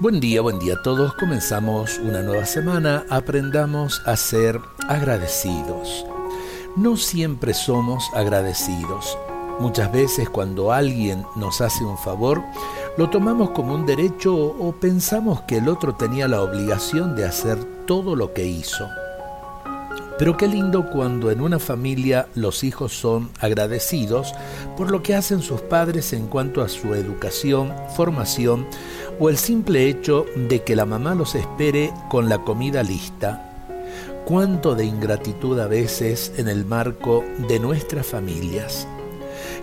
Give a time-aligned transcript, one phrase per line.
[0.00, 1.12] Buen día, buen día a todos.
[1.14, 3.04] Comenzamos una nueva semana.
[3.10, 6.06] Aprendamos a ser agradecidos.
[6.76, 9.18] No siempre somos agradecidos.
[9.58, 12.44] Muchas veces cuando alguien nos hace un favor,
[12.96, 17.58] lo tomamos como un derecho o pensamos que el otro tenía la obligación de hacer
[17.84, 18.88] todo lo que hizo.
[20.16, 24.32] Pero qué lindo cuando en una familia los hijos son agradecidos
[24.76, 28.66] por lo que hacen sus padres en cuanto a su educación, formación
[29.18, 33.44] o el simple hecho de que la mamá los espere con la comida lista.
[34.24, 38.86] Cuánto de ingratitud a veces en el marco de nuestras familias.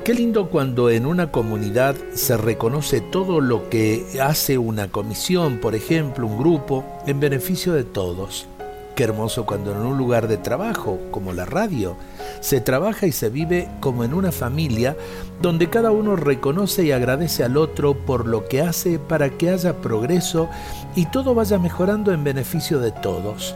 [0.04, 5.76] Qué lindo cuando en una comunidad se reconoce todo lo que hace una comisión, por
[5.76, 8.48] ejemplo, un grupo, en beneficio de todos.
[8.96, 11.98] Qué hermoso cuando en un lugar de trabajo, como la radio,
[12.40, 14.96] se trabaja y se vive como en una familia
[15.42, 19.82] donde cada uno reconoce y agradece al otro por lo que hace para que haya
[19.82, 20.48] progreso
[20.96, 23.54] y todo vaya mejorando en beneficio de todos.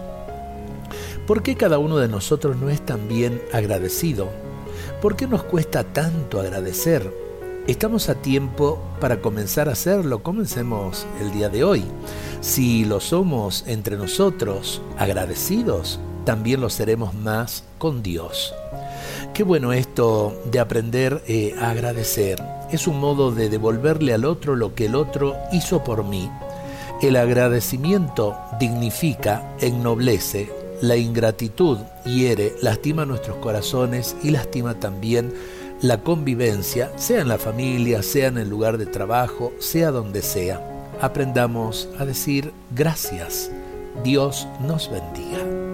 [1.26, 4.28] ¿Por qué cada uno de nosotros no es tan bien agradecido?
[5.02, 7.30] ¿Por qué nos cuesta tanto agradecer?
[7.70, 10.24] Estamos a tiempo para comenzar a hacerlo.
[10.24, 11.86] Comencemos el día de hoy.
[12.42, 18.54] Si lo somos entre nosotros agradecidos, también lo seremos más con Dios.
[19.34, 22.42] Qué bueno esto de aprender eh, a agradecer.
[22.72, 26.30] Es un modo de devolverle al otro lo que el otro hizo por mí.
[27.02, 30.50] El agradecimiento dignifica, ennoblece,
[30.82, 35.34] la ingratitud hiere, lastima nuestros corazones y lastima también
[35.82, 40.79] la convivencia, sea en la familia, sea en el lugar de trabajo, sea donde sea.
[41.02, 43.50] Aprendamos a decir gracias.
[44.04, 45.69] Dios nos bendiga.